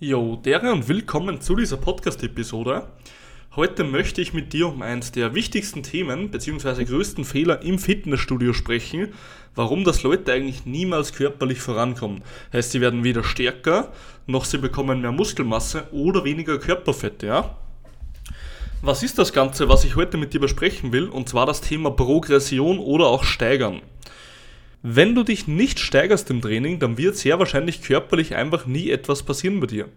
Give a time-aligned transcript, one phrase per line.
[0.00, 2.86] Jo, dere und willkommen zu dieser Podcast-Episode.
[3.56, 6.84] Heute möchte ich mit dir um eines der wichtigsten Themen bzw.
[6.84, 9.08] größten Fehler im Fitnessstudio sprechen,
[9.56, 12.22] warum das Leute eigentlich niemals körperlich vorankommen.
[12.52, 13.92] Heißt, sie werden weder stärker,
[14.28, 17.56] noch sie bekommen mehr Muskelmasse oder weniger Körperfett, ja?
[18.80, 21.08] Was ist das Ganze, was ich heute mit dir besprechen will?
[21.08, 23.82] Und zwar das Thema Progression oder auch Steigern.
[24.90, 29.22] Wenn du dich nicht steigerst im Training, dann wird sehr wahrscheinlich körperlich einfach nie etwas
[29.22, 29.90] passieren bei dir.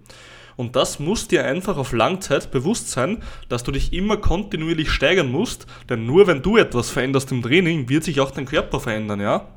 [0.57, 5.31] Und das muss dir einfach auf Langzeit bewusst sein, dass du dich immer kontinuierlich steigern
[5.31, 9.21] musst, denn nur wenn du etwas veränderst im Training, wird sich auch dein Körper verändern,
[9.21, 9.47] ja?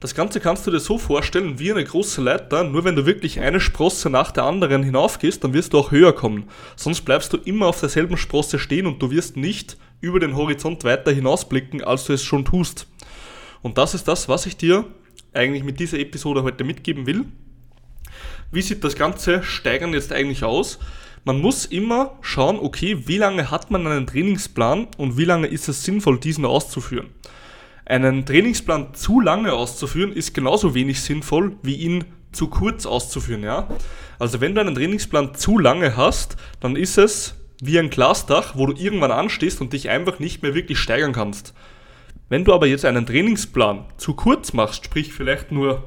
[0.00, 3.38] Das Ganze kannst du dir so vorstellen wie eine große Leiter, nur wenn du wirklich
[3.38, 6.48] eine Sprosse nach der anderen hinaufgehst, dann wirst du auch höher kommen.
[6.74, 10.82] Sonst bleibst du immer auf derselben Sprosse stehen und du wirst nicht über den Horizont
[10.82, 12.88] weiter hinausblicken, als du es schon tust.
[13.62, 14.84] Und das ist das, was ich dir
[15.32, 17.24] eigentlich mit dieser Episode heute mitgeben will.
[18.50, 20.78] Wie sieht das ganze Steigern jetzt eigentlich aus?
[21.24, 25.68] Man muss immer schauen, okay, wie lange hat man einen Trainingsplan und wie lange ist
[25.68, 27.10] es sinnvoll, diesen auszuführen.
[27.84, 33.68] Einen Trainingsplan zu lange auszuführen ist genauso wenig sinnvoll, wie ihn zu kurz auszuführen, ja.
[34.18, 38.66] Also wenn du einen Trainingsplan zu lange hast, dann ist es wie ein Glasdach, wo
[38.66, 41.54] du irgendwann anstehst und dich einfach nicht mehr wirklich steigern kannst.
[42.32, 45.84] Wenn du aber jetzt einen Trainingsplan zu kurz machst, sprich vielleicht nur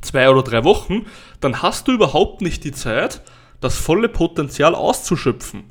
[0.00, 1.06] zwei oder drei Wochen,
[1.38, 3.22] dann hast du überhaupt nicht die Zeit,
[3.60, 5.62] das volle Potenzial auszuschöpfen.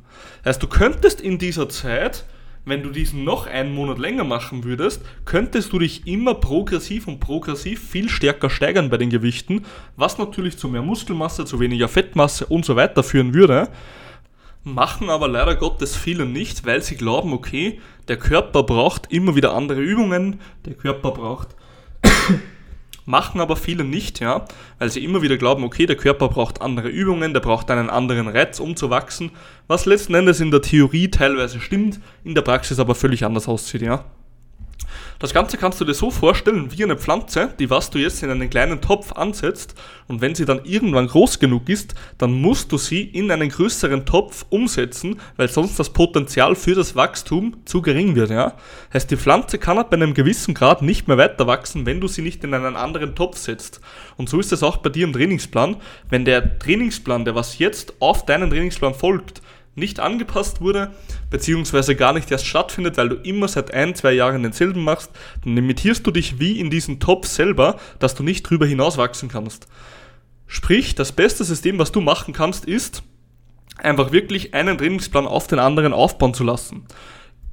[0.45, 2.23] Heißt, du könntest in dieser Zeit,
[2.63, 7.19] wenn du diesen noch einen Monat länger machen würdest, könntest du dich immer progressiv und
[7.19, 9.65] progressiv viel stärker steigern bei den Gewichten,
[9.97, 13.67] was natürlich zu mehr Muskelmasse, zu weniger Fettmasse und so weiter führen würde
[14.63, 19.53] machen aber leider Gottes viele nicht, weil sie glauben, okay, der Körper braucht immer wieder
[19.53, 21.49] andere Übungen, der Körper braucht
[23.05, 24.45] machen aber viele nicht, ja,
[24.77, 28.27] weil sie immer wieder glauben, okay, der Körper braucht andere Übungen, der braucht einen anderen
[28.27, 29.31] Reiz, um zu wachsen,
[29.67, 33.81] was letzten Endes in der Theorie teilweise stimmt, in der Praxis aber völlig anders aussieht,
[33.81, 34.05] ja.
[35.21, 38.29] Das Ganze kannst du dir so vorstellen wie eine Pflanze, die was du jetzt in
[38.29, 39.75] einen kleinen Topf ansetzt
[40.07, 44.05] und wenn sie dann irgendwann groß genug ist, dann musst du sie in einen größeren
[44.05, 48.53] Topf umsetzen, weil sonst das Potenzial für das Wachstum zu gering wird, ja.
[48.93, 52.21] Heißt, die Pflanze kann ab einem gewissen Grad nicht mehr weiter wachsen, wenn du sie
[52.21, 53.81] nicht in einen anderen Topf setzt.
[54.15, 55.75] Und so ist es auch bei dir im Trainingsplan.
[56.09, 59.41] Wenn der Trainingsplan, der was jetzt auf deinen Trainingsplan folgt,
[59.79, 60.91] nicht angepasst wurde,
[61.29, 65.11] beziehungsweise gar nicht erst stattfindet, weil du immer seit ein, zwei Jahren denselben machst,
[65.43, 69.29] dann limitierst du dich wie in diesen Topf selber, dass du nicht drüber hinaus wachsen
[69.29, 69.67] kannst.
[70.45, 73.03] Sprich, das beste System, was du machen kannst, ist,
[73.77, 76.85] einfach wirklich einen Trainingsplan auf den anderen aufbauen zu lassen.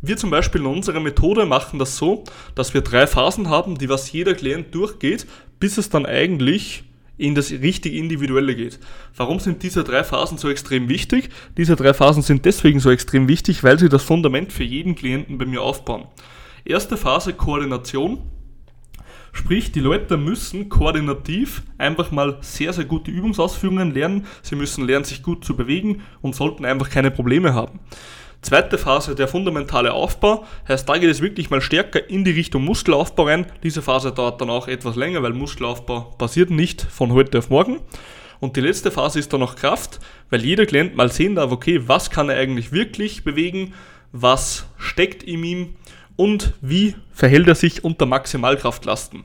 [0.03, 3.88] Wir zum Beispiel in unserer Methode machen das so, dass wir drei Phasen haben, die
[3.88, 5.26] was jeder Klient durchgeht,
[5.59, 6.84] bis es dann eigentlich
[7.19, 8.78] in das richtig Individuelle geht.
[9.16, 11.31] Warum sind diese drei Phasen so extrem wichtig?
[11.56, 15.38] Diese drei Phasen sind deswegen so extrem wichtig, weil sie das Fundament für jeden Klienten
[15.38, 16.06] bei mir aufbauen.
[16.65, 18.19] Erste Phase Koordination.
[19.32, 24.27] Sprich, die Leute müssen koordinativ einfach mal sehr, sehr gute Übungsausführungen lernen.
[24.43, 27.78] Sie müssen lernen, sich gut zu bewegen und sollten einfach keine Probleme haben.
[28.42, 32.64] Zweite Phase, der fundamentale Aufbau, heißt, da geht es wirklich mal stärker in die Richtung
[32.64, 33.47] Muskelaufbau rein.
[33.62, 37.80] Diese Phase dauert dann auch etwas länger, weil Muskelaufbau passiert nicht von heute auf morgen.
[38.38, 39.98] Und die letzte Phase ist dann noch Kraft,
[40.30, 43.72] weil jeder Klient mal sehen darf, okay, was kann er eigentlich wirklich bewegen,
[44.12, 45.76] was steckt in ihm
[46.16, 49.24] und wie verhält er sich unter Maximalkraftlasten.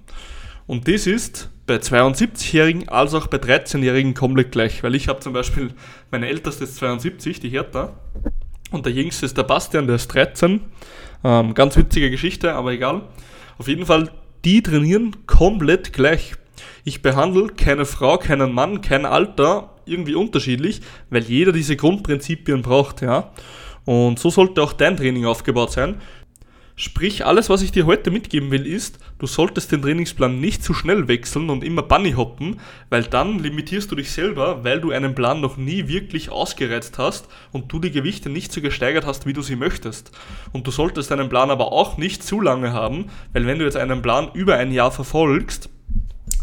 [0.67, 5.33] Und das ist bei 72-Jährigen als auch bei 13-Jährigen komplett gleich, weil ich habe zum
[5.33, 5.73] Beispiel,
[6.11, 7.93] meine älteste ist 72, die Hertha,
[8.71, 10.61] und der jüngste ist der Bastian, der ist 13.
[11.23, 13.03] Ähm, ganz witzige Geschichte, aber egal.
[13.57, 14.09] Auf jeden Fall,
[14.43, 16.33] die trainieren komplett gleich.
[16.83, 23.01] Ich behandle keine Frau, keinen Mann, kein Alter irgendwie unterschiedlich, weil jeder diese Grundprinzipien braucht,
[23.01, 23.31] ja.
[23.85, 26.01] Und so sollte auch dein Training aufgebaut sein.
[26.81, 30.73] Sprich, alles, was ich dir heute mitgeben will, ist, du solltest den Trainingsplan nicht zu
[30.73, 32.59] schnell wechseln und immer Bunny hoppen,
[32.89, 37.27] weil dann limitierst du dich selber, weil du einen Plan noch nie wirklich ausgereizt hast
[37.51, 40.09] und du die Gewichte nicht so gesteigert hast, wie du sie möchtest.
[40.53, 43.77] Und du solltest deinen Plan aber auch nicht zu lange haben, weil wenn du jetzt
[43.77, 45.69] einen Plan über ein Jahr verfolgst,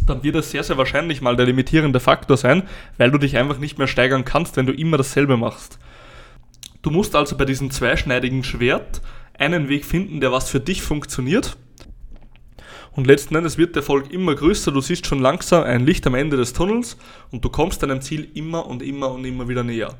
[0.06, 2.62] dann wird es sehr, sehr wahrscheinlich mal der limitierende Faktor sein,
[2.96, 5.80] weil du dich einfach nicht mehr steigern kannst, wenn du immer dasselbe machst.
[6.82, 9.02] Du musst also bei diesem zweischneidigen Schwert
[9.38, 11.56] einen Weg finden, der was für dich funktioniert.
[12.92, 16.14] Und letzten Endes wird der Erfolg immer größer, du siehst schon langsam ein Licht am
[16.14, 16.96] Ende des Tunnels
[17.30, 19.94] und du kommst deinem Ziel immer und immer und immer wieder näher.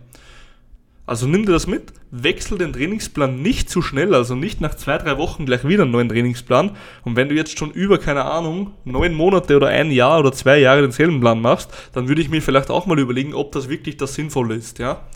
[1.08, 4.98] Also nimm dir das mit, wechsel den Trainingsplan nicht zu schnell, also nicht nach zwei,
[4.98, 6.72] drei Wochen gleich wieder einen neuen Trainingsplan.
[7.02, 10.58] Und wenn du jetzt schon über, keine Ahnung, neun Monate oder ein Jahr oder zwei
[10.58, 13.96] Jahre denselben Plan machst, dann würde ich mir vielleicht auch mal überlegen, ob das wirklich
[13.96, 15.06] das Sinnvolle ist, ja.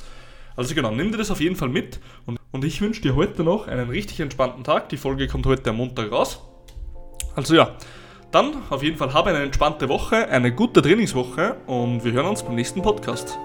[0.57, 3.43] Also genau, nimm dir das auf jeden Fall mit und, und ich wünsche dir heute
[3.43, 4.89] noch einen richtig entspannten Tag.
[4.91, 6.41] Die Folge kommt heute am Montag raus.
[7.35, 7.75] Also ja,
[8.31, 12.43] dann auf jeden Fall habe eine entspannte Woche, eine gute Trainingswoche und wir hören uns
[12.43, 13.39] beim nächsten Podcast.